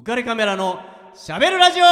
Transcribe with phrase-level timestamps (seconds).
[0.00, 0.80] 浮かれカメラの
[1.14, 1.84] しゃべるラジオ。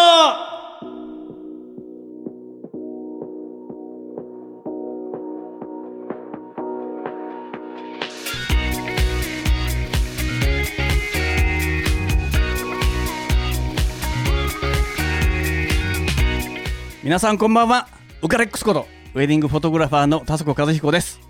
[17.03, 17.89] 皆さんこんばんは。
[18.23, 21.28] ウカレックスことウェディングフォトグラファーの田底和彦です。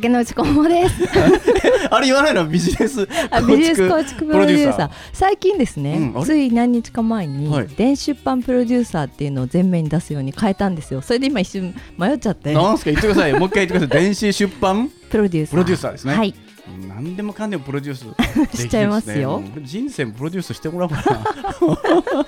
[0.00, 0.94] 竹之内顧問です。
[1.90, 2.46] あれ言わないの？
[2.46, 4.90] ビジネスあビジネス構築プロデューサー。
[5.12, 11.00] 最近ですね、うんつい何日か前に、はい電子出版プロデューサーっていうのを前面に出すように変えたんですよ。
[11.00, 12.52] それで今一瞬迷っちゃって。
[12.52, 12.90] なんすか？
[12.90, 14.90] 言ってくださいよもう一回言ってください電子出版？
[15.10, 15.50] プロデューサー。
[15.52, 16.34] プロデューサーですねはい。
[16.88, 19.42] 何でもかんでもプロデュース しちゃいますよ。
[19.62, 21.18] 人生もプロデュースしてもらおうかな。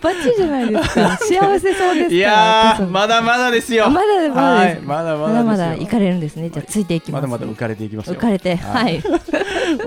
[0.00, 1.16] バッチリじゃないですか。
[1.22, 2.14] 幸せそうです。
[2.14, 3.86] いやまだまだですよ。
[3.86, 4.80] あまだまだはい。
[4.82, 6.50] まだままだ行かれるんですね。
[6.50, 8.14] じゃあついていきます、まだまだ浮かれていきますよ。
[8.14, 8.96] 浮かれて、ははい。
[8.98, 9.02] い。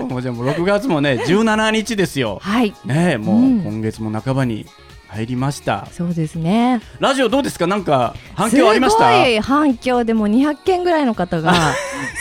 [0.02, 2.38] もうじゃあもう6月もね17日ですよ。
[2.42, 2.72] はい。
[2.84, 3.60] ねえもううん。
[3.62, 4.66] 今月も半ばに
[5.08, 5.86] 入りました。
[5.92, 6.80] そうですね。
[7.00, 7.66] ラジオどうですか？
[7.66, 9.10] なんか反響ありました？
[9.12, 11.52] すごい反響でも200件ぐらいの方が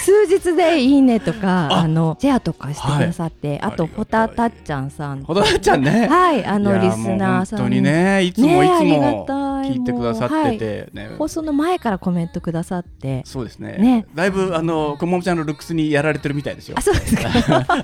[0.04, 5.24] 数日でいいねとかああのシェアとかしてくださって、あとホタタッちゃんさん。
[5.24, 6.08] ほどなちゃんね。
[6.08, 7.60] はいあのリスナーさん。
[7.60, 9.26] 本当にねいつもいつも
[9.64, 9.86] 聞い。
[9.86, 11.10] てくださっててね。
[11.18, 13.22] 放送の前からコメントくださって。
[13.26, 13.78] そうですね。
[13.78, 14.06] ね。
[14.14, 16.78] だいぶあのこももちゃんのルックスにやられてるみたいですよ。
[16.78, 17.30] あそうですか。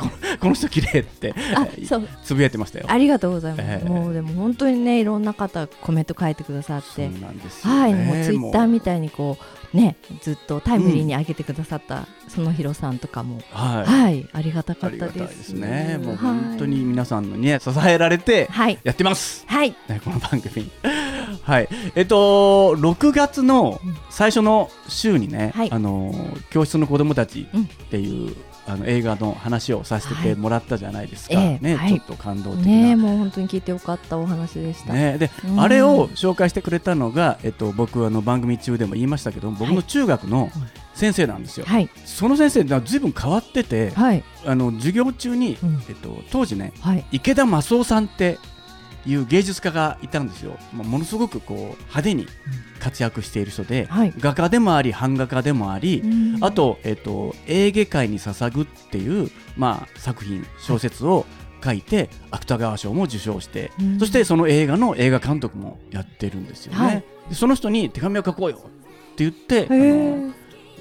[0.00, 0.08] こ
[0.40, 2.08] この人綺麗ってあそう。
[2.24, 2.86] つぶやいてましたよ。
[2.88, 3.88] ありがとうございます、ええ。
[3.88, 6.86] もうでも本当にねいろんな方コメント書いてくださって。
[6.86, 7.80] そうなんですよね。
[7.80, 13.86] はい、もうツイッターもみたいにこうねずっとタイムリーに上げてくださったそのひろさんとかも、うはい。
[13.86, 15.50] はい、ありがたかあったです。
[15.50, 15.98] ね。
[16.02, 19.44] もうはい本当に皆さんのね支えられてはい、やってます。
[19.46, 20.70] はい、ね、この番組。
[21.42, 21.68] はい。
[21.94, 25.70] えっと6月の最初の週にね、はい。
[25.70, 26.12] あの
[26.50, 28.34] 教室の子供たちうんっていう、
[28.66, 31.58] あの映画の話をさせてもらったじゃないですか、ええはい。
[31.60, 34.92] ねちょっと感動的な、ねえ、もう本当に聞いてよかったお話でした。
[34.92, 40.50] ね、で、うんあれを紹介してくれたのが、えっと、僕あの番組中でも言いましたけど僕の中学の
[40.94, 45.82] 先生なんですよ、はい、その先生がずいぶん変わってて、はい、あの授業中に、うん。
[45.88, 48.38] えっと、当時ねはい、池田正夫さんって
[49.06, 52.26] いう芸術家がいたんですよ、まあ、ものすごくこう派手に
[52.80, 54.12] 活躍している人で、はい。
[54.18, 56.44] 画家でもあり版画家でもあり、うん。
[56.44, 61.24] あと,、えっと「エーゲ海に捧ぐ」っていう、まあ、作品小説を
[61.64, 63.98] 書いて芥川賞も受賞して、うん。
[63.98, 66.78] そしてその映画の映画監督もやってるんですよね。
[66.78, 67.04] はい。
[67.28, 68.60] でその人に手紙を書こうよっ
[69.16, 70.32] て言ってあへの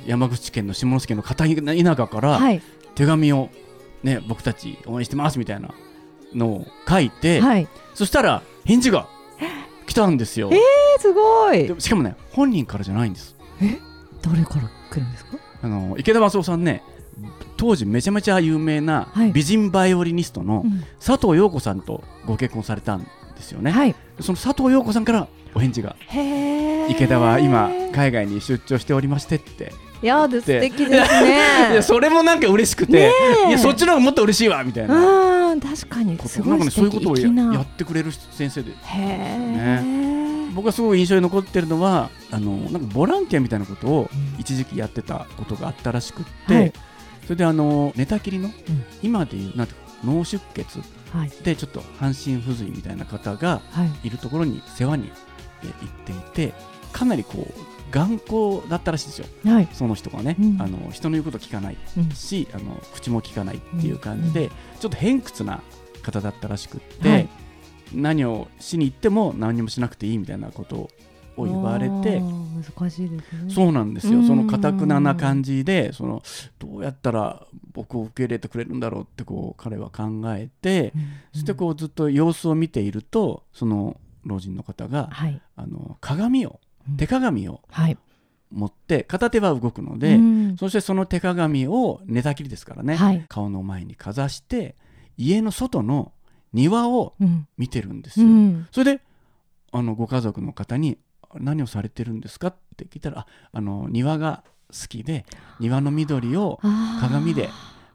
[0.06, 2.62] 山口県の下関の片田舎からはい、
[2.96, 3.50] 手紙を、
[4.04, 5.74] ね、僕たち応援してますみたいな
[6.36, 9.08] のを書いて、はい、そしたら返事が
[9.88, 10.50] 来たんですよ。
[10.52, 13.36] えー、すごいしかもね本人からじゃないんです。
[14.22, 15.38] 誰から来るんですか？
[15.64, 16.84] あの池田正夫さんね
[17.58, 23.08] 当時めちゃめちゃ有名なはい美人バイオリニストのうん佐藤陽子さんとご結婚されたんで
[23.42, 23.72] すよね。
[23.72, 23.96] はい。
[24.20, 25.96] その佐藤陽子さんからお返事が。
[26.90, 29.74] 池田は今海外に出張しておりましてって
[30.04, 31.72] いやで素で敵ですね。
[31.72, 33.12] いやそれもなんか嬉しくて、
[33.48, 35.00] いやそっちの方がもっと嬉しいわみたいなう
[35.56, 38.72] ん、確かにこすごいとなんかねそういう素ことをやってくれる先生で。
[38.72, 40.52] へえ。
[40.54, 44.40] 僕がすごい印象に残ってるのはあのなんかボランティアみたいなことをうん。
[44.40, 46.74] 一時期やってたことがあったらしくって、はい。
[47.24, 48.54] それであの寝たきりの、ん。
[49.02, 50.80] 今でいうなんていうか脳出血
[51.12, 51.30] はい。
[51.44, 54.08] でちょっと半身不随みたいな方がはい。
[54.08, 55.12] いるところに世話に
[55.64, 56.54] え行っていて
[56.92, 59.26] かなりこう頑固だったらしいですよ。
[59.46, 59.70] はい。
[59.72, 60.62] その人がね、うん。
[60.62, 62.12] あの人の言うこと聞かないうん。
[62.12, 64.50] しあの口も聞かないっていう感じで、う
[64.82, 65.62] ちょっと偏屈な
[66.04, 67.30] 方だったらしくって、はい。
[67.94, 70.90] 何をしに行っても何にもしなくていいみたいなこと
[71.38, 73.54] を言われて難しいですね。
[73.54, 74.28] そうなんですよ、うん。
[74.28, 76.22] そのかたくなな感じでその
[76.60, 81.02] どうやったら僕を受け入れてくれるんだろうってこう彼は考えて、うん。
[81.32, 83.96] そしてこうずっと様子を見ているとその
[84.26, 85.42] 老人の方がはい。
[85.56, 86.60] あの鏡をうん
[86.98, 87.98] 手鏡をはい。
[88.52, 90.58] 持って片手は動くので、うん。
[90.58, 93.26] そしてその手鏡を寝たきりですからね、はい。
[93.28, 94.76] 顔の前にかざして
[95.18, 96.14] 家の外の
[96.54, 97.48] 庭をうん。
[97.58, 98.28] 見てるんですよ。
[98.28, 98.68] うん。
[98.72, 99.02] それで
[99.72, 100.98] あのご家族の方に
[101.36, 105.26] 「何をされてるんですか?」って聞いたら「ああの庭が好きで
[105.60, 106.60] 庭の緑を
[107.02, 107.50] 鏡で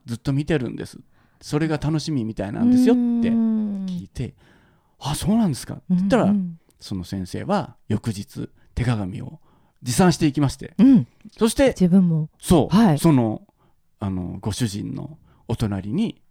[0.05, 0.99] ずっと見てるんです。
[1.41, 3.87] それが楽しみみたいなんですよ」ってうん。
[3.87, 4.35] 聞いて
[4.99, 6.59] 「あそうなんですか」って言ったら、うん。
[6.81, 8.51] その先生は翌日
[8.81, 9.41] 手鏡を
[9.83, 10.73] 持参していきまして。
[10.79, 11.07] うん。
[11.39, 12.31] そして自分も。
[12.41, 12.99] そう、はい。
[12.99, 13.43] その
[13.99, 15.19] あのご主人の
[15.49, 16.23] お隣に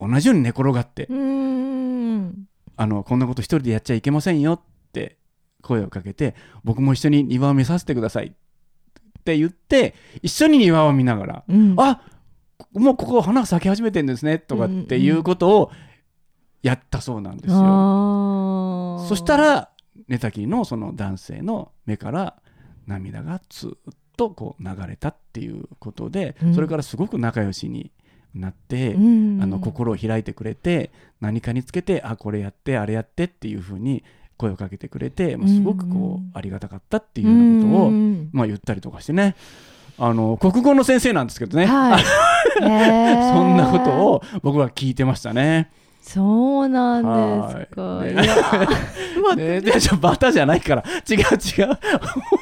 [0.00, 2.46] 同じように寝転がって、うん。
[2.76, 4.60] あのこんなこと一人でやっちゃいけませんよっ
[4.92, 5.18] て
[5.62, 11.74] 声をかけて僕も一緒に庭を見させてくださいって言って一緒に庭を見ながら、うん。
[11.78, 12.00] あ
[12.74, 15.72] もうここ花が咲き始めてるんですねとかっていうことを
[16.62, 17.56] やったそうなんですよ。
[17.58, 19.08] あー。
[19.08, 19.70] そしたら
[20.06, 22.36] 寝たきりのその男性の目から
[22.86, 26.54] 涙がずっとこう流れたっていうことで、うん。
[26.54, 27.90] それからすごく仲良しに
[28.34, 29.42] なって、うん。
[29.42, 30.90] あの心を開いてくれて
[31.20, 34.04] 何かにつけてあこれやってあれやってっていうふうに
[34.36, 38.30] 声をかけてくれて、まあ、すごくこうありがたかったっていうようなことを、うん。
[38.32, 39.36] まあ、言ったりとかしてね。
[40.00, 42.04] あの国語の先生なんですけどね、はい。
[42.54, 45.70] そんなことを僕は聞いてましたね。
[46.08, 47.82] そうなんですか。
[47.82, 48.12] はい。
[48.12, 48.24] いや。
[49.36, 50.84] ねでちょバタじゃないから。
[51.08, 51.78] 違う違う。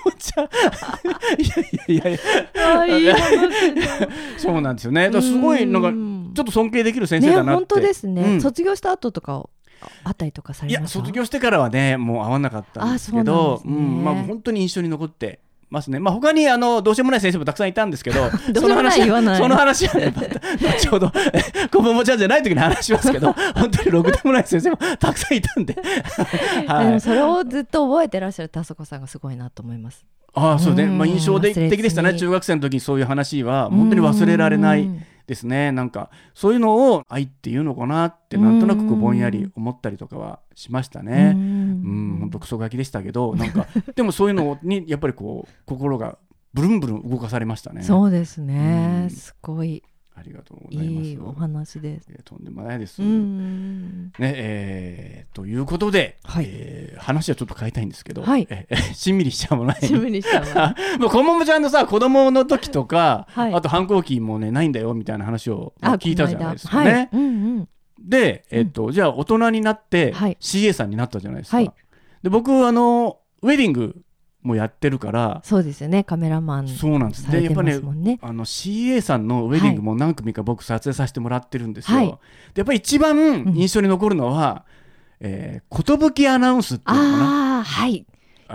[0.06, 2.10] お茶いやいやいや。
[2.10, 2.12] い
[2.54, 4.08] やあいい話だ
[4.38, 5.10] そうなんですよね。
[5.20, 8.40] すごいなんかうんちょっと尊敬できる先生ねだなって、本当ですね、うん。
[8.40, 9.48] 卒業した後とか
[10.04, 13.74] あったりとかさいやれました卒業してからはねもう会わなかったんですけあそうどなんですね。
[13.74, 14.04] ん。
[14.04, 15.40] まあ、本当に印象に残って
[15.70, 15.98] ますね。
[15.98, 18.20] まあ他にあのどうしようもない先生もたくさんいたんですけど
[18.52, 20.40] どうしようもない言わないその話はねまた
[20.76, 25.82] 後ほどえこぼもちゃんじゃない時に話しますけど 本当にろくでもない先生もたくさんいたんで、で
[26.68, 30.04] はい、もそれをずっと覚えてらっしゃる田底さんがすごいなと思います。
[30.34, 32.14] ああそうね、うんまあ、印象的でしたね。
[32.14, 35.72] 中学生の時にそういう話は本当に忘れられないうんですね。
[35.72, 41.32] なんかそういうのを愛っていうのかなってなんとなくぼんやり思ったりとかはしましたね。
[41.35, 46.19] ううんん、本当クソガキでしたけど、なんか、 でもそういうのに、やっぱりこう、心が
[46.55, 47.82] ブルンブルン動かされましたね。
[47.82, 49.82] そうですね、うんすごい
[50.19, 51.08] ありがとうございます。
[51.08, 52.08] いいお話です。
[52.11, 53.03] いやとんでもないです。
[53.03, 59.79] うね、んえーということで、はいえー話はちょっと変えたいんですけど、はいえー しんみりしちゃうもない。
[59.82, 67.08] 趣味にしたわ もうこももちゃんのさ子供の時とか、はいあと反抗期もねないんだよみたいな話をあ聞いたじゃないですかこの間はいね。
[67.12, 71.56] うんうんで、えっとじゃあ大人になってはい CA さんになったじゃないですか。
[71.56, 71.72] はい
[72.22, 74.02] で僕あのウェディング
[74.43, 77.31] もやってるから、そうですよねカメラマンそうなんです。
[77.31, 78.19] でやっぱね。
[78.22, 81.98] あの CA さんのウェディングも何組か僕撮影させてもらってるんですよ。
[81.98, 82.14] はいで
[82.56, 84.64] やっぱり一番印象に残るのは、
[85.20, 87.56] えー、寿アナウンスっていうのかな。
[87.56, 88.06] ああはい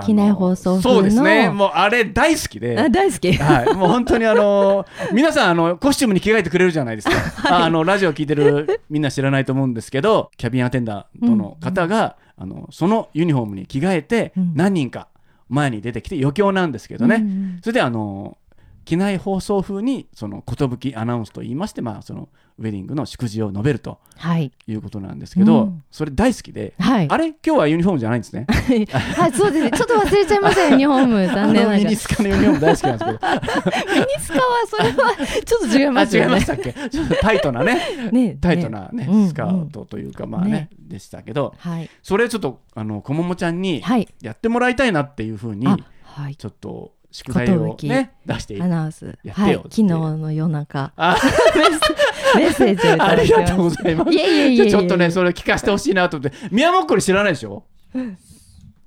[0.06, 1.50] 機内放送そうですね。
[1.50, 2.80] もうあれ大好きで。
[2.80, 3.34] あ大好き。
[3.34, 14.54] はい、もう本当にあの皆さんあのコスチュームに着替えてくれるじゃないですか、ああのラジオ聞いてるみんな知らないと思うんですけどキャビンアテンダントの方が、あのそのユニフォームに着替えてうん。
[14.56, 15.08] 何人か
[15.50, 17.60] 前に出てきて余興なんですけどね、うん。
[17.62, 18.38] それであの
[18.92, 22.28] 機内放送風にその寿アナウンスと言いまして、まあ、その
[22.60, 24.52] ウェディングの祝辞を述べるとはい。
[24.68, 25.84] いうことなんですけど、うん。
[25.90, 27.08] それ大好きで、はい。
[27.10, 28.48] あれ今日はユニフォームじゃないんですね。
[28.50, 29.32] はい。
[29.32, 29.72] そうですね。
[29.72, 31.78] ちょっと忘れちゃいましたよユニフォーム残念ながら。
[31.78, 33.20] ミミニニスカのユニフォーム大好きなんですけど。
[34.20, 35.16] スカはそれは
[35.46, 36.28] ちょっと違いあますよね。
[36.28, 36.46] 違いまし。
[36.48, 36.74] たっけ？
[36.90, 37.82] ちょっとタイトなね。
[38.12, 38.38] ね。
[38.42, 40.70] タイトなね、うんスカートというかまあねね。
[40.78, 41.90] でしたけどはい。
[42.04, 44.10] それちょっとあのこももちゃんにはい。
[44.22, 46.36] やってもらいたいなっていうふうにあはい。
[46.36, 49.18] ちょっと宿題をね出してアナウンス。
[49.30, 50.94] はい昨日の夜中。
[50.96, 51.18] あ。
[52.36, 54.12] メッセージをいたあだきましたりがとうございます。
[54.12, 54.72] いえいえいえいえ。
[54.72, 56.38] ちょっとねそれ聞かせてほしいなと思って。
[56.52, 57.66] 宮もっこり知らないでしょ？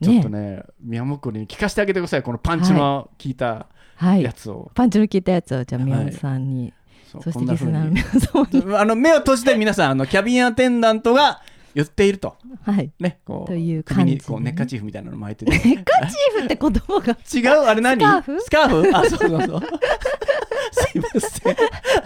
[0.02, 2.22] ちょっとね宮もっこりに聞かせてあげてください。
[2.22, 3.66] このパンチの効いた
[3.96, 4.22] はい。
[4.22, 6.72] やつを、パンチの効いたやつをじゃあ宮本さんに、
[7.12, 11.42] そうそしてリスナーのに皆様にあの目を閉じて皆さんあのキャビンアテンダントが
[11.74, 12.36] 言っていると。
[12.64, 12.90] はい。
[13.00, 15.50] ねこうという首感じでねにこうネッカチーフみたいなの巻いてて。
[15.50, 17.16] ネッカチーフって言葉が。
[17.32, 17.60] 違う？
[17.66, 18.00] あれ何？
[18.00, 18.40] スカーフ？
[18.40, 18.96] スカーフ？
[18.96, 19.62] あそうそうそう。
[20.72, 21.56] すいません。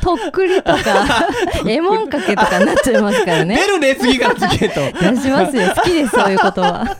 [0.01, 1.29] とっくりとか
[1.67, 3.57] えもんかけとかになっちゃいますからね。
[3.57, 4.81] 出るね次から次へと。
[4.99, 5.73] 出しますよ。
[5.75, 6.97] 好きですそういうことは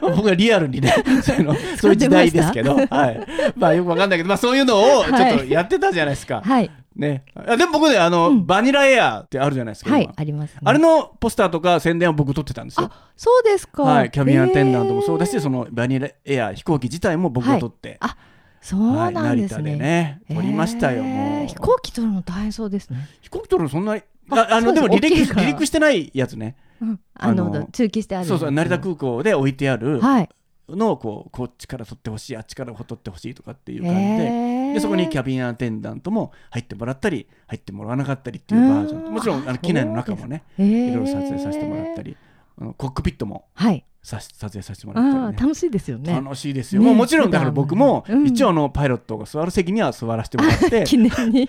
[0.00, 6.42] 僕はリアルにねそういうのそういう時代ですけど、はい、まあよくわかんないけど、まあ、そういうのをちょっとやってたじゃないですか。
[6.44, 8.46] はいね、あでも僕ねあの、うん。
[8.46, 10.14] バニラエアってあるじゃないですか、はい今。
[10.16, 10.60] ありますね。
[10.64, 12.90] あれのポスターとか宣伝は僕撮ってたんですよ。
[13.16, 13.82] そうですか。
[13.82, 18.16] はい、キャビンアテンダントもそうだし、そのバニラエア飛行機自体も僕が撮って、あ
[18.60, 21.02] そうはいなんです成田でねね撮りましたよ、
[21.46, 23.08] 飛行機取るの大変そうですね。
[23.20, 26.56] 飛行機撮るのそんなにあああのでも離陸離陸してないやつね。
[26.80, 27.00] うん。
[27.14, 30.28] あのあの中期してあるそうそう成田空港で置いてあるはい
[30.76, 34.74] のをこうこっちから撮ってほしいあっちから撮ってほしいとかっていう感じでへー。
[34.74, 40.90] でそこにキャビンアテンダントも入ってもらったり入ってもらわなかったりっていうバージョンうんもちろんあの機内の中もねへー。
[40.90, 42.16] いろいろ撮影させてもらったり
[42.60, 45.38] あのコックピットもはいさし撮影させてもらったりね。
[45.40, 46.12] 楽しいですよね。
[46.12, 51.48] 楽しいですよ、ねもうもちろんだから僕も一応あのパイロットが座る席には座らせてもらって 記念に。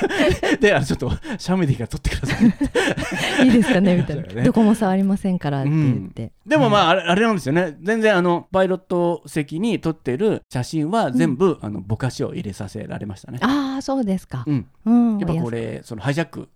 [0.58, 2.36] であのちょっとシャメディが撮ってくださ
[3.42, 4.40] いいいですかねみたいそうだよね。
[4.40, 6.32] などこも触りませんからって言って。
[6.46, 7.76] でもまあああれあれなんですよね。
[7.82, 13.38] 全然あのパイロット席に撮ってる写真は全部、あのぼかしを入れさせられましたね。
[13.42, 14.44] ああそうですか。
[14.46, 14.66] うん。
[14.86, 15.18] うん。
[15.18, 16.48] やっぱこれそのハイジャック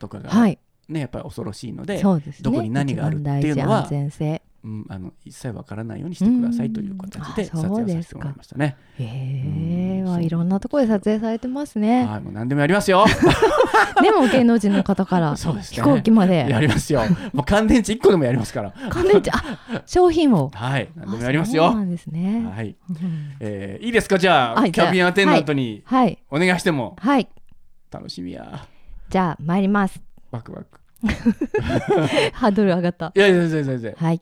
[0.00, 0.58] とかがはい。
[0.88, 2.02] ねやっぱり恐ろしいので、ね。
[2.42, 8.76] どこに何があるっていうのは安全性うん、あの一切わからないようにしてくださいという形で撮影させてもらいましたね。
[8.98, 12.04] へえ、うんわいろんなところで撮影されてますね。
[12.04, 13.04] はい、もう何でもやりますよ。
[14.02, 17.02] でも芸能人の方から そうですね飛行機まやでりますよ。
[17.32, 18.74] もう乾電池一個でもやりますから。
[18.90, 19.42] 乾電池あ
[19.86, 21.66] 商品を はい、何でもやりますよ。
[21.66, 22.46] あそうなんですね。
[22.54, 22.96] はい、うん
[23.40, 24.18] えーいいですか？
[24.18, 27.28] じゃあ、はいキャビンアテンダントにはいお願いしてもはい
[27.90, 28.66] 楽しみや。
[29.08, 30.00] じゃあ参ります。
[30.30, 30.66] ワクワク。
[32.32, 33.10] ハードル上がった。
[33.14, 33.94] いやいや全然全然。
[33.96, 34.20] はい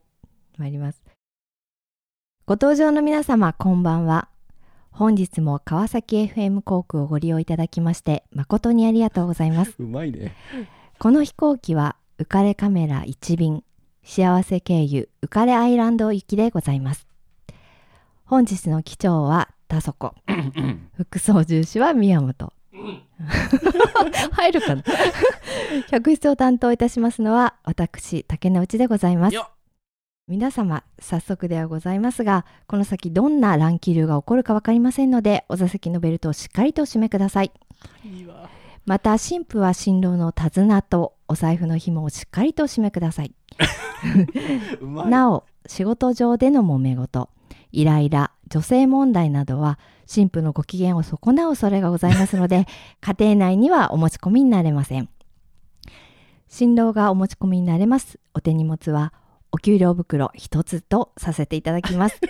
[0.58, 1.02] 参ります。
[2.46, 4.28] ご搭乗の皆様こんばんは。
[4.90, 9.74] 本日も川崎 FM 航空をご利用いただきまして誠にありがとうございます。
[9.80, 10.34] うまいね。
[10.98, 13.62] この飛行機は浮かれカメラ1便
[14.02, 17.06] 幸せ経由浮かれアイランド行きでございます
[18.24, 20.14] 本日の機長は田底
[20.96, 22.52] 副操縦士は宮本
[24.32, 24.82] 入るかな
[25.88, 29.50] 客室を担当いたしますのは私竹之内でございますよ
[30.28, 37.52] 皆様早速ではございますがこの先どんな乱気流が起こるか分かりませんのでお座席のベルトをしっかりとお締めください
[38.04, 38.50] いいわ。
[38.84, 43.32] また新婦は新郎の手綱とお財布の紐をしっかりと締めください。
[45.08, 47.30] なお仕事上での揉め事
[47.72, 52.66] イライラ女性問題などは新婦のご機嫌を損なう恐れがございますので
[53.00, 55.08] 家庭内にはお持ち込みになれません
[56.48, 59.12] 新郎がお持ち込みになれますお手荷物は
[59.52, 62.20] お給料袋一つとさせていただきます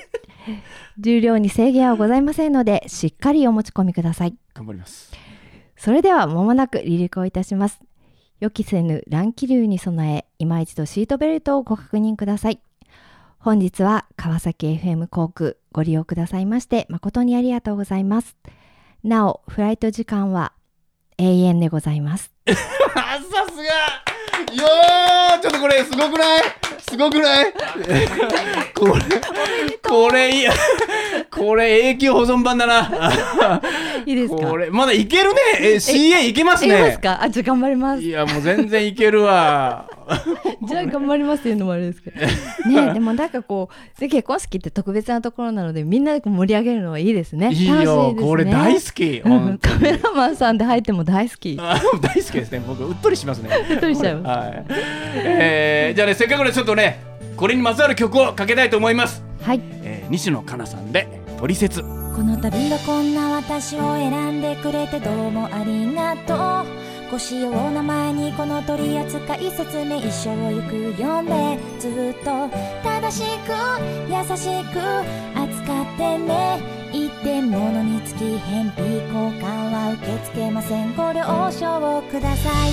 [0.99, 5.13] 重量に制限はございませんのでしっかりお持ち込みください頑張ります。
[5.77, 7.81] それでは間もなく離陸をいたします。
[8.41, 12.61] 予期せぬ乱気流に備え、今一度シートベルトをご確認ください。
[13.39, 18.37] 本日は川崎 FM 航空ご利用くださいまして誠にありがとうございます。
[19.05, 20.53] なお、フライト時間は
[21.19, 22.33] 永遠でございます。
[22.49, 23.63] あさすが
[24.61, 26.43] よーちょっとこれすごくない？
[26.79, 27.53] すごくない？
[28.75, 28.93] これ
[29.83, 30.47] これいい
[31.31, 33.61] これ永久保存版だな。
[34.07, 34.47] いいですか？
[34.49, 35.41] これまだいけるね。
[35.61, 37.23] え CA いけますいけますねか？
[37.23, 38.03] あ、じゃあ頑張ります。
[38.03, 38.11] い。
[38.11, 39.89] やもう全然いけるわ
[40.67, 42.21] じゃあ頑張りますっていうのもあれですけど。
[42.69, 47.51] ねでもなんかこう、で結婚式って特別なところなので、みんなでこう盛り上げるのはいいですね。
[47.53, 48.05] いい楽しいですね。
[48.09, 49.23] よこれ大好き。
[49.25, 49.59] うん。
[49.59, 51.57] カメラマンさんで入っても大好き。
[51.61, 52.63] あ 大好きですね。
[52.67, 53.51] 僕うっとりしますね。
[53.71, 54.65] うっとりしちゃいますはい。
[55.25, 57.01] えーじゃあねせっかくでちょっとね
[57.37, 59.61] これにまつわる曲をかけたいと思います、はい。
[59.83, 61.07] えー西野カナさんで
[61.39, 61.83] 「トリセツ」
[62.19, 72.49] この度はこんな私を選んでくれてどうもありがとうご使用の前にこの取り扱い説明書をよく読んでずっと
[72.85, 73.51] 正しく
[74.09, 74.79] 優しく
[75.35, 76.61] 扱ってね
[76.93, 80.95] 一点物につき返品交換は受け付けません。
[80.95, 82.73] ご了承ください。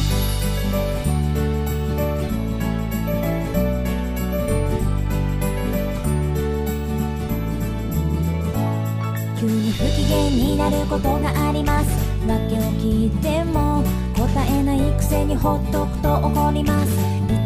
[9.40, 11.90] 急に不機嫌になることがあります。
[12.28, 13.75] 訳を聞いても
[14.96, 16.92] くせにほっとくと怒ります。
[16.92, 16.98] い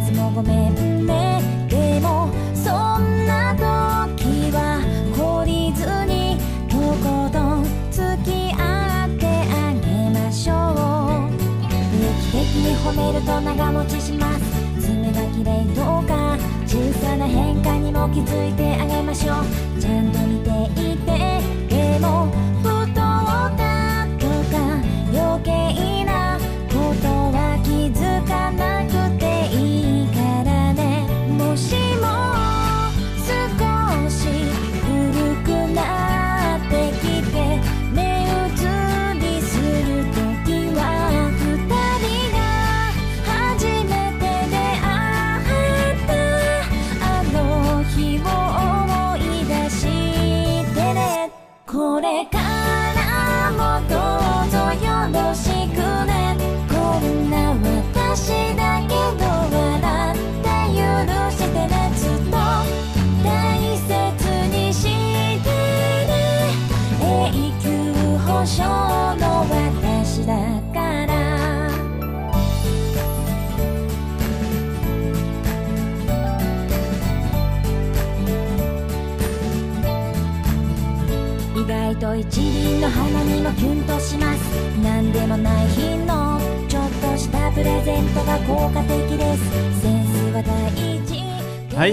[0.06, 1.42] つもごめんね。
[1.70, 4.82] でもそんな時は
[5.16, 6.38] 懲りずに
[6.70, 10.54] とことん付き合ってあげましょ
[11.28, 11.32] う。
[11.92, 14.42] 定期的に褒めると長持ちします。
[14.80, 18.69] 爪が綺麗とか小さな変化にも気づいて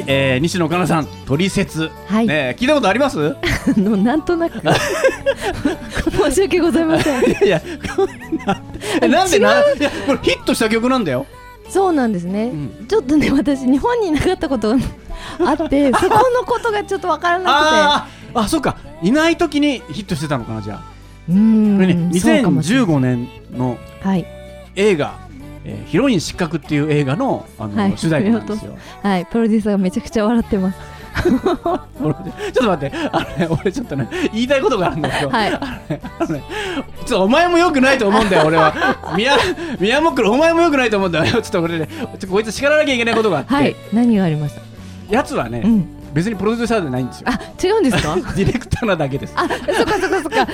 [0.07, 2.27] えー、西野カナさん「トリセツ」はい。
[2.27, 3.37] ね聞いたことあります？
[3.37, 3.37] あ
[3.81, 4.61] のなんとなく。
[6.11, 7.23] 申し訳ございません。
[7.45, 7.61] いや
[7.97, 8.07] こん
[8.47, 8.61] な。
[9.03, 9.61] えなんでな？
[9.61, 11.27] いやこれヒットした曲なんだよ。
[11.69, 12.87] そうなんですね、うん。
[12.87, 14.81] ちょっとね私日本にいなかったことが
[15.41, 18.77] あってそこのことがちょっとわからなあーあそうか。
[19.03, 20.77] いない時にヒットしてたのかなじゃあ。
[20.79, 22.87] くてうーんこれねそうかもしれない。
[22.87, 24.25] 2015年のはい。
[24.77, 25.15] 映画
[25.69, 27.93] 「えーヒロイン失格」っていう映画のあの、はい。
[27.97, 28.77] 主題歌なんですよ。
[29.03, 29.27] はい。
[29.27, 30.79] プロデューサーがめちゃくちゃ笑ってます。
[32.03, 32.15] 俺
[32.53, 32.97] ちょっと待って。
[33.13, 35.53] あの、ね、俺ちょっとね言いたいことがあるんだけど、はい。
[35.53, 35.61] あ
[36.21, 36.43] のね
[37.07, 38.75] ちょっとお前もよくないと思うんだよ 俺は。
[39.17, 39.33] 宮
[39.81, 41.25] 宮もっくろお前もよくないと思うんだよ。
[41.27, 43.75] ちょっとこれねちょっとこいつ叱らなきゃいけないことがあって、はい。
[43.93, 44.63] 何がありました？
[45.15, 47.29] やつはね、うん別にプロデューサーじゃないんですよ。
[47.29, 48.17] あ違うんですか？
[48.35, 49.35] ディレクターなだけです。
[49.37, 50.47] あそっかそっかそっか。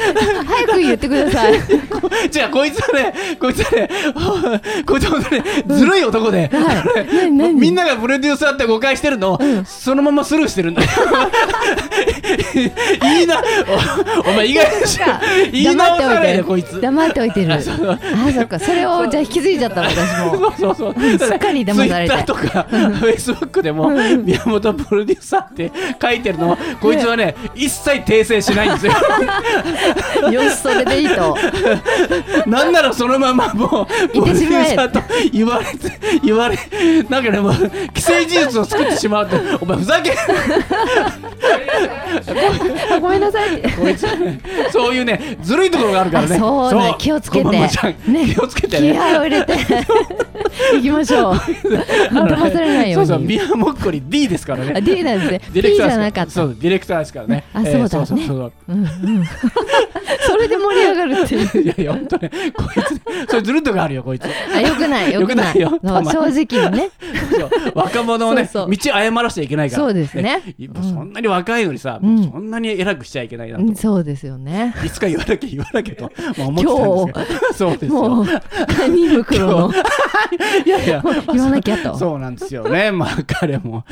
[0.45, 1.53] 早く言ってください。
[1.55, 1.61] 違う
[2.51, 3.89] こいつはねこいつはね
[4.85, 7.31] こいつはねずるい男で、はい。
[7.55, 10.83] みんながプロデューサーって誤解してるのを、そのままスルーしてるんだ。
[10.83, 10.89] よ。
[13.05, 13.43] いいな、
[14.27, 15.21] おお前意外としか。
[15.53, 16.81] 言い直さないでこいつ。
[16.81, 17.53] 黙っておいてる。
[17.55, 17.73] あそ
[18.43, 18.59] っか。
[18.59, 20.53] それをじゃあ引き継いじゃったの私も。
[20.59, 21.19] そうそうそう。
[21.19, 22.15] すっかり騙されて。
[22.15, 28.93] ツイッターとか、フェイスブックでも、宮本プロデューサーって書いてるのを、こいつはね、一切訂正しないんですよ。
[30.33, 31.37] よしそれでいいと。
[32.47, 36.57] なんならそのままもう、プロデューサーと言われて、言われ、
[37.09, 40.15] なんかね、もう、既成事実を作ってしまうって、お前ふざけ
[43.01, 43.63] ごめんなさい。
[44.71, 46.37] そういうねずるいところがあるからね。
[46.37, 47.51] あそうね気をつけて。
[47.51, 47.69] ね。
[48.35, 49.55] 気をつけて気ね合を入れて。
[50.77, 51.35] いきましょう。
[51.35, 53.07] 騙されないように。
[53.07, 54.75] そうそう宮もっこり D ですからね。
[54.77, 55.41] あ D なんですね。
[55.53, 56.31] ディレクターですゃなかった。
[56.31, 57.45] そうディレクターですからね。
[57.53, 57.89] あそうだね。
[57.89, 58.75] そうそうそうう。
[58.75, 59.25] んうん。
[60.27, 61.63] それで盛り上がるっていう。
[61.63, 64.25] いやいや本当ねこいつそういうずるいとこあるよこいつ。
[64.55, 65.59] あよくないよくない。
[65.59, 66.91] よくないよそう 正直にね。
[67.75, 69.83] 若者をね道誤らしちゃいけないから。
[69.83, 70.43] そうですね。
[70.75, 72.31] もうそんなに若いのにさ、うん。
[72.31, 74.75] そんなに偉くしちゃいけないなと、うんそうですよね。
[74.85, 77.55] いつか言わなきゃ言わなきゃと、 まあ、思ってたんですけど。
[77.55, 78.25] そうですよ。
[79.23, 79.73] 袋の。
[80.65, 81.03] いやいや。
[81.33, 81.97] 言わなきゃと。
[81.97, 82.91] そうなんですよね。
[82.93, 83.85] まあ彼も。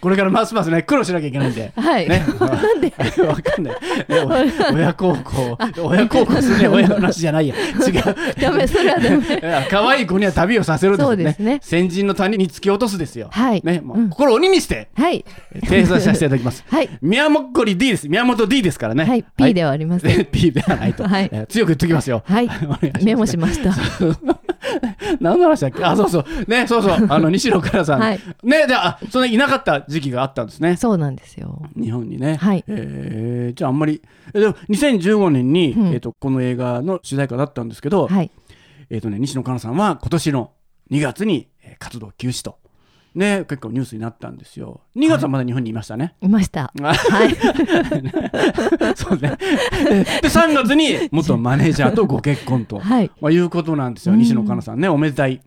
[0.00, 1.72] これからますますね苦労しなきゃいけないんで。
[1.76, 2.08] はい。
[2.08, 2.92] ね、なんで？
[3.22, 3.74] わかんない。
[4.08, 7.54] ねお親孝行、親孝行するね、親の話じゃないや。
[7.54, 8.40] 違う。
[8.40, 9.66] ダメそれはダメ。
[9.70, 13.28] 可愛い子には旅をさせるそうですね先人の谷に突き落とすですよ。
[13.32, 16.64] はいね、もううん心を鬼にしてはい訂正させていただきます。
[16.68, 18.08] はい宮もっこり D です。
[18.08, 19.04] 宮本 D ですからね。
[19.04, 21.06] はい P ではありません P ではないと。
[21.06, 22.22] はいえー強く言っときますよ。
[22.24, 22.50] はいい
[23.04, 23.74] メモしました
[25.20, 25.84] 何の話だっけ？
[25.84, 26.24] あ、そうそう。
[26.46, 27.06] ね、そうそう。
[27.08, 28.00] あの、西野カナさん。
[28.00, 30.76] はいね、で、あ、そんないなかった時期があったんですね。
[30.76, 32.36] そうなんですよ日本にね。
[32.36, 34.00] はいえーじゃああんまり、
[34.32, 38.30] えでも2015年に、うんえっと、この映画の主題歌だったんですけど、はい
[38.90, 40.50] えっとね、西野カナさんは今年の
[40.90, 42.58] 2月にえー活動休止と。
[43.12, 44.82] ね、結構ニュースになったんですよ。
[44.94, 46.14] 2月はまだ日本にいましたね。
[46.20, 47.34] いましたあ はい
[48.94, 49.36] そうね。
[50.22, 54.12] で、3月に元マネージャーとご結婚と、はいまあ、いうことなんですよ。
[54.12, 55.42] うん西野カナさんね、おめでたいで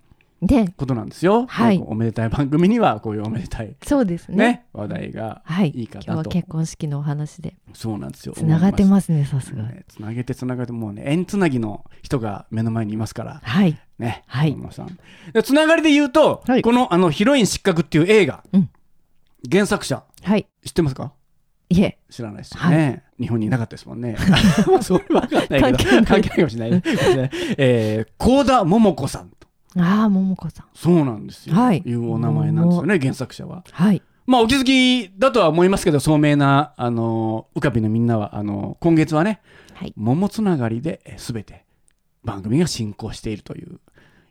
[0.78, 1.46] ことなんですよ。
[1.48, 1.80] はい。
[1.80, 4.38] ねおめでたい番組にはこういうおめでたい、そうですね。
[4.38, 5.70] ね話題がはい。
[5.72, 6.30] いいか今日はなと。
[6.30, 7.56] 結婚式のお話で。
[7.74, 8.34] そうなんですよ。
[8.36, 9.64] つながってますねさすが。
[9.64, 13.42] ねつなげてつなげてもうね縁つなぎの人が目の前にいますから。
[13.44, 13.78] はい。
[14.00, 14.24] ね。
[14.28, 14.58] はい。
[14.72, 14.98] さん。
[15.34, 16.62] でつながりで言うと、はい。
[16.62, 18.70] このあのヒロイン失格っていう映画、うん。
[19.52, 20.48] 原作者はい。
[20.66, 21.14] 知ってますか？
[21.70, 21.98] いえ。
[22.10, 23.04] 知らないですよね。
[23.20, 24.16] 日本にいなかったですもんね。
[24.82, 26.04] それわかんないけど。
[26.06, 26.36] 関係ない。
[26.38, 26.72] かもしれない。
[26.72, 26.82] ね。
[26.82, 27.30] かもしれない。
[27.58, 31.56] えー高田桃子さんとああ桃子さんそうなんですよ。
[31.56, 33.64] はいいうお名前なんですよね原作者は。
[33.72, 39.42] はいまあお気づきだとは思いますけど聡明なあの浮かびのみんなはあの今月はね
[39.74, 41.66] はい桃つながりでえー全て
[42.24, 43.80] 番組が進行しているという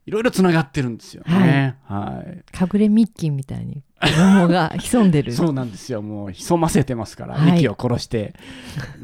[0.06, 1.76] いろいろつながってるんですよね。
[1.84, 2.42] はい。
[2.60, 3.84] 隠れミッキーみたいに
[4.18, 6.02] 桃が潜んでる そうなんですよ。
[6.02, 8.34] もう潜ませてますから、はい息を殺して、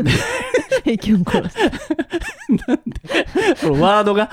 [0.92, 1.57] 息を殺す
[3.61, 4.31] このワードが。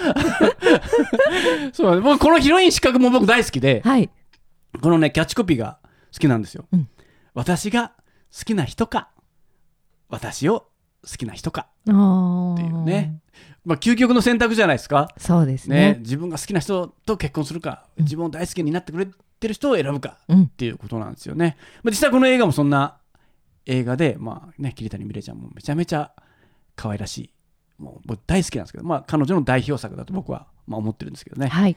[1.74, 4.10] そう僕このヒロイン失格も僕大好きで、はい。
[4.82, 5.80] このねキャッチコピーが
[6.14, 6.66] 好きなんですよ。
[6.72, 6.90] うん。
[7.34, 7.90] 私が
[8.38, 9.10] 好きな人か、
[10.10, 10.68] 私を
[11.08, 11.68] 好きな人か。
[11.88, 12.54] あー。
[12.54, 13.20] っていうね。
[13.64, 15.10] まあ究極の選択じゃないですか。
[15.18, 15.94] そうですね。
[15.94, 15.98] ね。
[16.00, 18.04] 自分が好きな人と結婚するか、うん。
[18.06, 19.08] 自分を大好きになってくれ
[19.40, 20.18] てる人を選ぶか。
[20.28, 20.44] うん。
[20.44, 21.58] っていうことなんですよね。
[21.84, 22.98] まあ、実際この映画もそんな
[23.66, 26.12] 映画で、まあね、桐谷美玲ちゃんもめちゃめちゃ
[26.76, 27.30] 可愛らしい。
[27.78, 31.48] もう僕大好きなんですけど、まあ彼女の代表作だと僕はまあ思ってるんですけどね。
[31.48, 31.76] はい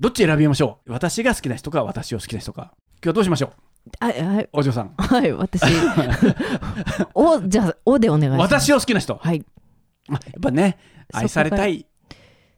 [0.00, 0.92] どっち選びましょう？
[0.92, 2.72] 私が好きな人か私を好きな人か。
[2.72, 3.52] 今日はどうしましょう？
[4.00, 4.94] あはいお嬢さん。
[4.96, 5.62] はい私
[7.14, 9.16] おじゃあおでお願いします私を好きな人。
[9.16, 9.44] はい
[10.08, 10.78] まあやっぱね、
[11.12, 11.86] 愛されたい。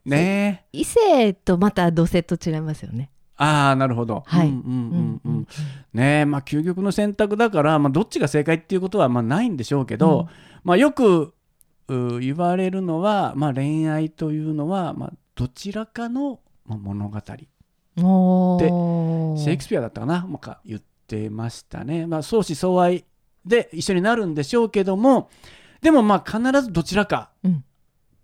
[0.04, 4.22] ね異性とまた同性と違いますよねああ、なるほど。
[4.26, 5.46] はいうんうんうんうん。
[5.92, 10.26] ねえまあ究極の選択だから、まあ、どっちが正解っていうことはまあないんでしょうけど、うん
[10.64, 11.34] まあ、よくう
[12.20, 17.20] 言われるのは、まあ、恋愛というのは、まあ、どちらかのまあ物語。
[18.02, 23.04] おシェイクスピアだったかな、まあ、か言ってましたね、まあ、相思相愛
[23.44, 25.28] で一緒になるんでしょうけども
[25.82, 27.64] でもまあ必ずどちらかうん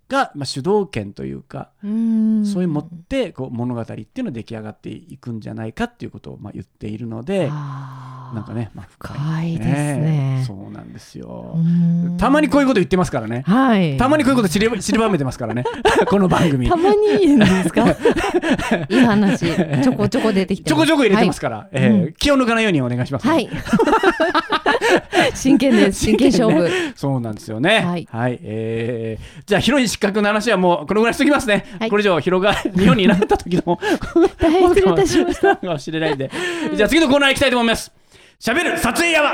[0.09, 2.47] が、まあ、主導権というか、うん。
[2.47, 10.45] そういう持ってこう物語っていうのが出来上がっていくんじゃないかっていうことをまあ言っているのでなんかね、まあ、深いですね。
[10.47, 11.55] そうなんですよ。
[11.57, 11.59] う。
[11.59, 12.17] ん。
[12.19, 13.43] たまにこういうこと言ってますからね。
[13.47, 13.97] はい。
[13.97, 15.65] たまにこういうこと散り 散りばめてますからね。
[16.07, 16.69] この番組。
[16.69, 17.87] たまに言うんですか？
[18.89, 19.47] いい話
[19.83, 25.33] ちょこちょこ出てきてちょこちょこ入れてますから、えーう気を抜かないようにお願いします、はい、はい。
[25.35, 26.05] 真剣です。
[26.05, 26.69] 真剣勝負。
[26.97, 28.07] そうなんですよね。
[28.11, 28.39] はい。
[28.43, 31.65] えーじゃあ、ヒロイン失格の話はもうこのぐらいしときますね。
[31.81, 33.79] はいこれ以上広が、日本にいなかった時の
[34.39, 36.31] 大変失礼いたしましたかもしれないんで。
[36.75, 37.91] じゃあ次のコーナー行きたいと思います。
[38.39, 39.31] 喋る撮影山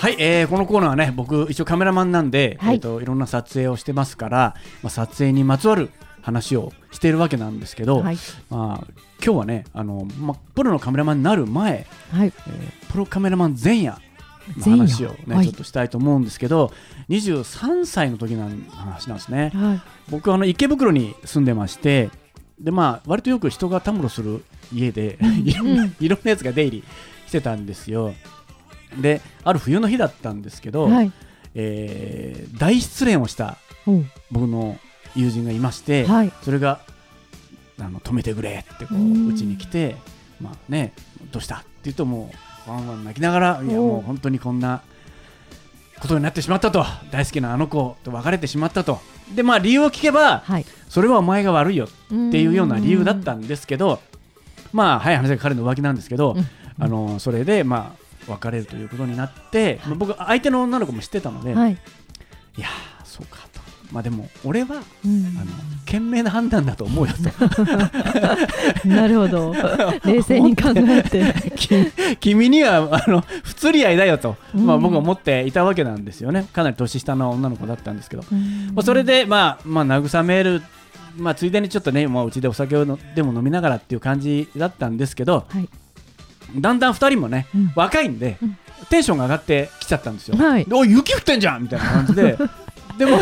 [0.00, 5.90] はい、えーこのコーナーはね僕一応カメラマンなんで、はいいえー、といろんな撮影をしてますから、まあ、撮影にまつわる
[6.28, 8.18] 話をしているわけなんですけど、はい。
[8.50, 8.86] まあ、
[9.24, 12.28] 今日はねあの、まあ、プロのカメラマンになる前、はい。
[12.28, 13.98] えープロカメラマン前夜
[14.56, 15.46] の話をね、はい。
[15.46, 16.72] ちょっとしたいと思うんですけど
[17.10, 19.50] 23歳の時の話なんですね。
[19.54, 19.82] はい。
[20.10, 22.10] 僕はあの池袋に住んでまして
[22.60, 25.96] でまあ割とよく人がたむろする家でいろんな、うん。
[26.00, 26.84] いろんなやつが出入り
[27.26, 28.14] してたんですよ。
[29.00, 31.12] である冬の日だったんですけど、はい。
[31.54, 33.56] えー大失恋をした
[34.30, 34.78] 僕の
[35.20, 36.32] 友人がいまして、はい。
[36.42, 36.80] それが
[37.80, 39.96] あの止めてくれってこうちに来て、
[40.40, 40.92] まあね、
[41.32, 42.30] どうしたって言うとも
[42.66, 44.82] うワンワン泣きながらいやもう本当にこんな
[46.00, 49.00] ことになってしまったと大好きなあの子と別れてしまったと。
[49.34, 50.66] でまあ理由を聞けばはい。
[50.88, 51.88] それはお前が悪いよっ
[52.32, 54.00] ていうような理由だったんんですけど
[54.72, 56.46] まあ早い話が彼の浮気なんですけど、うん。
[56.80, 57.96] あのそれでま
[58.28, 61.72] あ別れるということになって、まあ僕相手の女の子も知ってたので、はい。
[61.72, 63.38] いやーそうか。
[63.42, 63.47] と
[63.92, 65.36] まあでも俺はうん。
[65.40, 65.50] あの
[65.86, 68.84] 賢明な判断だと思うよと。
[68.86, 69.54] なるほど。
[70.04, 71.34] 冷静に考えて。
[71.56, 74.66] 君君にはあの不釣り合いだよと、うん。
[74.66, 76.46] まあ、僕は思っていたわけなんですよね。
[76.52, 78.24] かなり年下の女の子だったんですけど、
[78.74, 80.62] まあ、それで、まあ、まあ慰める、
[81.16, 85.68] まあ、ついでにちょっとねもううちでお酒をのでも飲みながらっていう感じだったんですけどはい。
[86.56, 87.72] だんだん2人もね、うん。
[87.74, 88.56] 若いんで、うん。
[88.90, 90.36] テンションが上がってきちゃったんですよ。
[90.36, 90.64] はい。
[90.64, 92.38] でおい雪降ってんじゃんみたいな感じで。
[92.98, 93.18] でも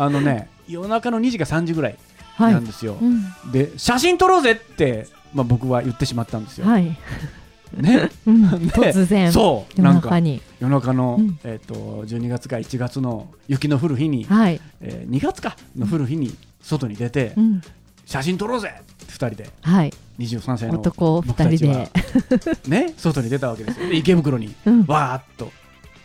[0.00, 1.96] あのね 夜中の2時か3時ぐらい
[2.34, 2.52] はい。
[2.54, 2.96] なんですよ。
[3.00, 3.22] うん。
[3.52, 6.66] で写真撮ろうぜって、まあ、僕は言ってしまったんですよ。
[6.66, 6.96] はい。
[7.76, 8.50] ね、うん。
[8.66, 9.30] で突然。
[9.30, 9.72] そう。
[9.76, 10.40] 夜なんか中に。
[10.58, 11.38] 夜中の、うん。
[11.44, 14.60] えー、と12月か1月の雪の降る日に、はい。
[14.80, 17.62] えー2月かの降る日に外に出て、うん。
[18.06, 19.50] 写真撮ろうぜって2人で。
[19.60, 19.92] はい。
[20.18, 21.88] 23歳の男僕たちは。
[22.30, 22.86] 二人で。
[22.86, 22.94] ね。
[22.96, 23.88] 外に出たわけですよ。
[23.88, 24.84] で池袋にうん。
[24.86, 25.52] わーっと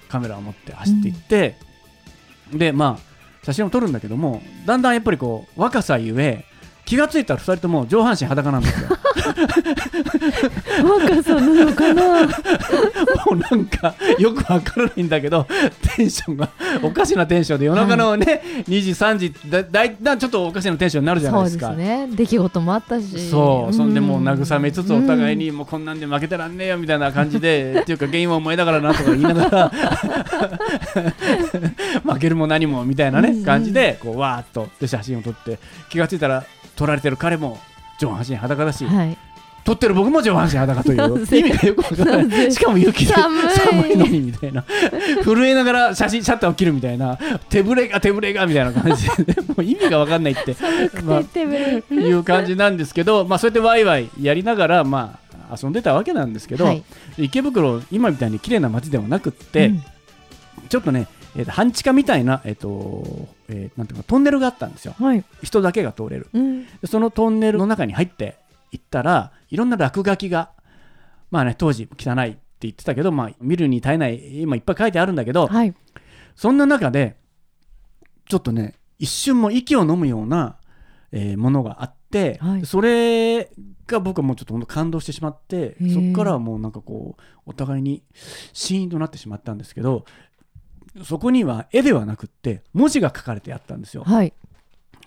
[0.10, 1.56] カメラを持って走っていって、
[2.54, 3.15] でまあ
[3.46, 6.46] 写真を撮るんだけどもだんだんやっぱりこう若さゆえ
[6.86, 8.90] 気がついたら2人とも上半身裸なんですよ。
[10.84, 12.26] 若さなのかな？
[12.26, 12.30] も
[13.32, 15.48] うなんかよくわからないんだけど
[15.96, 16.50] テンションが
[16.84, 21.70] おかしなテンションで夜中のね、2時3時だだいだんちょっとおかしなテンションになるじゃないそうですか。
[21.70, 22.08] ですね。
[22.12, 23.30] 出来事もあったし。
[23.30, 25.40] そう、そんでもう慰めつつお互いうん。
[25.40, 29.72] にもうこんなんで負けてらんねえよみたいな感じで、っていうか原因はお前だからなとか言いながら
[32.04, 33.46] 負けるも何もみたいなね、うんうん。
[33.46, 35.58] 感じでこうわーっとで写真を撮って
[35.90, 36.44] 気がついたら
[36.76, 37.60] 撮られてる彼も
[37.98, 39.18] 上半身裸だし、はい。
[39.66, 42.52] 撮ってる僕も上半身裸とい なうぜ意味がよくわからない。
[42.52, 43.42] しかも雪で寒い。
[43.50, 44.64] 寒いのにみたいな。
[45.24, 47.18] 震えながら写真シャッターを切るみたいな。
[47.50, 49.42] 手ぶれが手ぶれがみたいな感じで。
[49.42, 50.56] もう意味がわかんないって、
[51.04, 55.18] まあいう感じなんですけど、まあ、そうやってワイワイやりながら、ま
[55.50, 56.84] あ、遊んでたわけなんですけど、はい。
[57.18, 59.84] 池袋、今みたいに綺麗な街ではなくって、うん。
[60.70, 65.24] ちょっとね、えーと半地下みたいな、えーとえーなんていうかトンネルがあったんですよ、はい。
[65.44, 66.30] 人だけが通れる。
[66.34, 66.66] うん。
[66.66, 68.38] でそのトンネルの中に入って
[68.72, 70.52] いったら、いろんな落書きが、
[71.32, 75.74] まあね、当時汚いって言ってたけど、まあ、見るに耐えない、今いっぱい書いてあるんだけど、はい。
[76.36, 77.18] そんな中で、
[78.28, 80.58] ちょっとね、一瞬も息を飲むような、
[81.12, 82.66] えーものがあって、はい。
[82.66, 83.50] それ
[83.88, 88.04] が僕はもうちょっと本当感動してしまってそこからはもうなんかこうお互いに
[88.54, 90.06] シーンとなってしまったんですけど
[91.04, 94.04] そこには絵ではなくって文字が書かれてあったんですよ。
[94.04, 94.34] はい。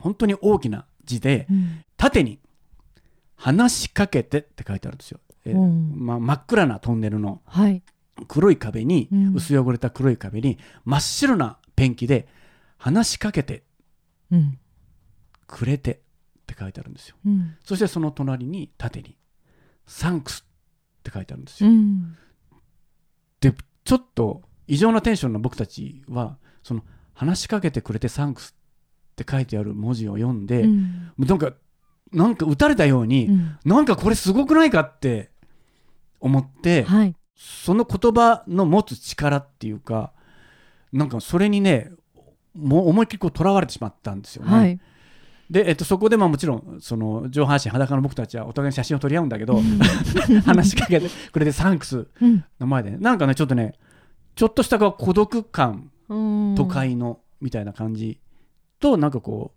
[0.01, 1.85] 本当に大きな字でうん。
[1.96, 2.38] 縦に
[3.37, 5.94] 「話しかけて」って書いてあるんですよ、えーうん。
[5.96, 7.83] まあ、真っ暗なトンネルのはい。
[8.27, 9.35] 黒い壁に、うん。
[9.35, 12.29] 薄汚れた黒い壁に真っ白なペンキで
[12.79, 13.64] 「話しかけて
[14.31, 14.59] うん。
[15.46, 15.92] くれて」
[16.40, 17.16] って書いてあるんですよ。
[17.24, 17.57] うん。
[17.64, 19.16] そしてその隣に縦に
[19.87, 20.44] 「サンクス」
[21.01, 22.16] って書いてあるんですよ、うん。
[23.40, 26.83] ちょっと異常なテンションの僕たちはその
[27.14, 28.54] 話しかけてくれてサンクス
[29.12, 31.52] って書いてある文字を読んで、うんなんか
[32.12, 35.31] なんか打たれたように、うんなんかこれすごくないかって
[36.20, 37.14] 思って、はい。
[37.35, 40.12] その言葉の持つ力っていうか
[40.92, 41.92] なんかそれにね
[42.52, 44.50] もう思いっきりこう囚われてしまったんですよね。
[44.50, 44.81] はい。
[45.50, 49.61] で、えっと、そこでまあもちろんその上半身裸の僕たちはお互いに写真を撮り合うんだけど
[50.44, 53.74] 話しかけてくれてサンクスうんの前でねなんかねちょっとね
[54.38, 56.55] ちょっとしたこう孤独感うん。
[56.57, 58.20] 都会のみたいな感じ
[58.79, 59.53] となんかこ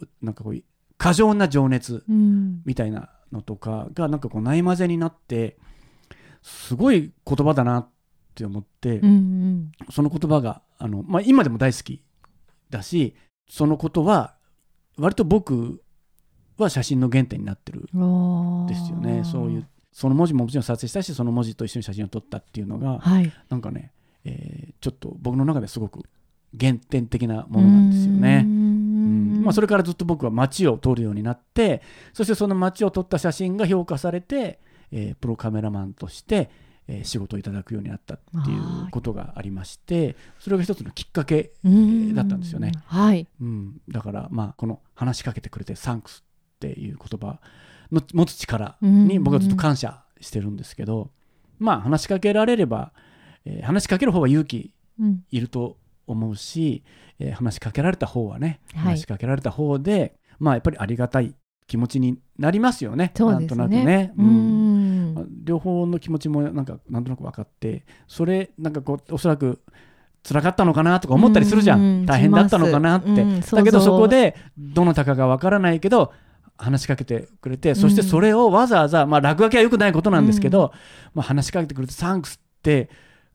[0.00, 0.60] うなんかこう
[0.98, 2.60] 過剰な情熱うん。
[2.64, 5.56] みたいなのとかがなんかこうないまぜになって
[6.42, 7.88] すごい言葉だなっ
[8.34, 9.72] て思って、うんうん。
[9.92, 12.02] その言葉があの、まあ、今でも大好き
[12.70, 13.14] だし
[13.48, 14.34] そのことは
[14.98, 15.80] 割と僕
[16.58, 19.22] は写真の原点になってるんですよね。
[19.24, 23.32] そういうその文字ももちろん撮影したしその文字と一緒に写真を撮ったっていうのがはい。
[23.48, 23.92] なんかね、
[24.24, 26.02] えーちょっと僕の中ですごく
[26.60, 28.42] 原点的なものなんですよね。
[28.44, 29.42] うん。
[29.42, 31.80] まあ、それからずっと僕は街を撮るようになって
[32.12, 34.58] そしてその街を撮った写真が評価されて、
[34.92, 36.50] えープロカメラマンとして、
[36.86, 42.72] えー仕事をいただくようになったっていうことがありましてそれが一つのきっかけ、うんだったんですよね。
[42.86, 43.26] はい。
[43.40, 46.22] うん、だからまあこの話しかけてくれて「サンクス」
[46.56, 47.40] っていう言葉
[47.90, 51.10] の持つ力に僕はずっと感謝してるんですけど、
[51.58, 52.92] まあ話しかけられれば、
[53.44, 55.24] えー話しかける方は勇気うん。
[55.30, 55.76] いると
[56.06, 56.84] 思うし、
[57.18, 58.82] えー話しかけられた方はね、はい。
[58.92, 61.34] 話しかけられた方でまあやっぱりありがたい
[61.66, 63.12] 気持ちになりますよね。
[63.16, 63.26] ね。
[63.26, 64.12] なんとなくね。
[64.16, 65.26] ううん。
[65.44, 69.60] 両方の気持ちもなんかなんとなく分かってそれなんかこうおそらく
[70.26, 72.06] 辛かったのかなとか思ったりするじゃん、うん。
[72.06, 73.40] 大変だったのかなって、うん。
[73.40, 76.12] だけどそこでどなたかが分からないけど
[76.56, 80.72] 話しかけてくれてそしてそれをわざわざ、まあ、落書きはよくないことなんですけど、
[81.14, 82.88] まあ、話しかけてくれて「サンクス」って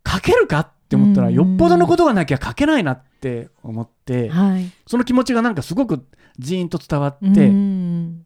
[0.07, 1.33] 書けるかって思ったら、うん。
[1.33, 4.71] よっぽどのことがなきゃ書けないなって思って、はい。
[4.87, 6.05] その気持ちがなんかすごく
[6.37, 8.25] ジーンと伝わって、うん。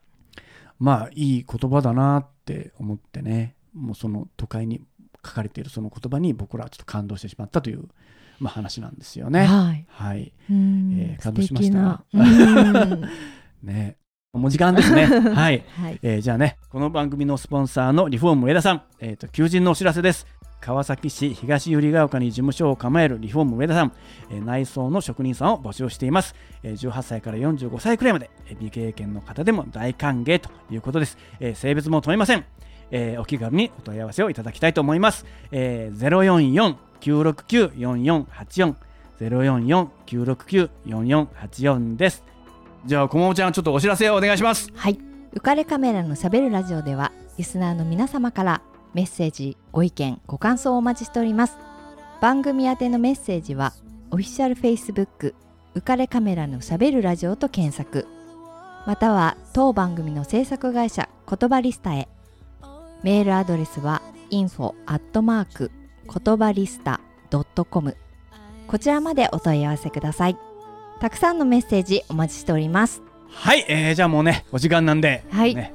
[0.80, 3.56] まあいい言葉だなって思ってね。
[3.74, 4.82] もうその都会に
[5.26, 7.86] 書かれているその言葉に僕らはちょっと感動してしまったという、
[8.40, 9.46] まあ、話なんですよね。
[9.46, 9.86] はい。
[9.90, 10.34] はい。
[10.50, 10.94] うん。
[11.00, 12.04] えー感動しました。
[13.64, 13.98] ね
[14.34, 15.06] もう時間ですね。
[15.06, 16.00] はい、はい。
[16.02, 20.26] えーじゃあねこの番組のスポンサーのリフォーム上田さん、えー、と求人のお知らせです。
[20.60, 23.91] 川崎市東百合ヶ丘に事務所を構えるリフォーム上田さん、
[24.32, 32.43] えー内装の職人さんを募集しています、えー18歳から45歳くらいまで、えー未経験の方でも大歓迎ということです、えー性別も問いません、
[32.89, 38.74] えーお気軽にお問い合わせをいただきたいと思います、えー、044-969-4484
[39.22, 42.24] 044-969-4484です
[42.86, 44.72] じゃあ、こももちゃん、ちょっとお知らせをお願いします。
[44.76, 45.00] はい。
[45.34, 48.62] 浮かれカメラのしゃべるラジオではリスナーの皆様から
[48.93, 51.58] メッセージご意見ご感想をお待ちしております。
[52.22, 53.74] 番組宛てのメッセージは
[54.12, 55.34] オフィシャル Facebook
[55.74, 58.08] 浮かれカメラのしゃべるラジオと検索。
[58.86, 62.08] または当番組の制作会社言葉リスタへ。
[63.02, 65.72] メールアドレスは info アットマーク
[66.06, 67.02] 言葉リスタ
[67.72, 67.98] .com
[68.67, 70.38] こちらまでお問い合わせください。
[71.04, 75.74] たくさんのメッセージお待ちしておりますはい、えー、じゃあもうね、お時間なんで、はいね、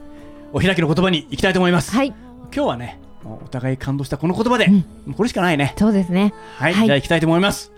[0.55, 1.91] お開きの言葉に行きたいと思います。
[1.95, 2.14] はい
[2.51, 4.64] 今日はね、お互い感動したこの言葉で、
[5.07, 5.75] うんこれしかないね。
[5.77, 7.73] そうですねはい、はいじゃあ行きたいと思います。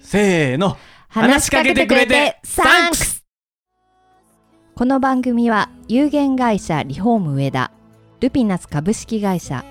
[0.00, 0.76] せーの。
[1.08, 3.24] 話しかけてくれてサンクス
[4.74, 7.70] この番組は有限会社リフォーム上田
[8.18, 9.64] ルピナス株式会社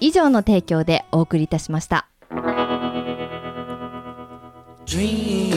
[0.00, 2.08] 以上の提供でお送りいたしました。
[4.84, 5.51] Dream,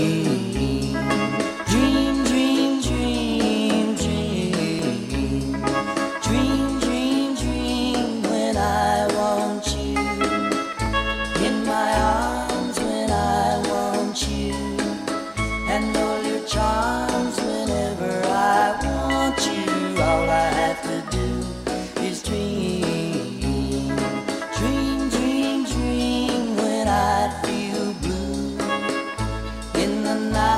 [30.15, 30.54] alive.